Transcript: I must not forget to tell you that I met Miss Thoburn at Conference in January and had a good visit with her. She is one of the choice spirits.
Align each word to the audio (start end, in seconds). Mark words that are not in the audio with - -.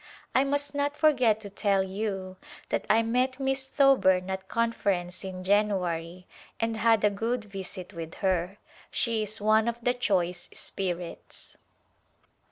I 0.33 0.43
must 0.43 0.73
not 0.73 0.97
forget 0.97 1.39
to 1.41 1.49
tell 1.51 1.83
you 1.83 2.37
that 2.69 2.87
I 2.89 3.03
met 3.03 3.39
Miss 3.39 3.67
Thoburn 3.67 4.31
at 4.31 4.47
Conference 4.47 5.23
in 5.23 5.43
January 5.43 6.25
and 6.59 6.75
had 6.75 7.03
a 7.03 7.11
good 7.11 7.45
visit 7.45 7.93
with 7.93 8.15
her. 8.15 8.57
She 8.89 9.21
is 9.21 9.39
one 9.39 9.67
of 9.67 9.77
the 9.83 9.93
choice 9.93 10.49
spirits. 10.51 11.55